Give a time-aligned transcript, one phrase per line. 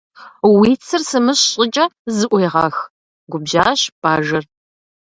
[0.57, 2.75] Уи цыр сымыщ щӀыкӀэ зыӀуегъэх!-
[3.31, 4.43] губжьащ Бажэр.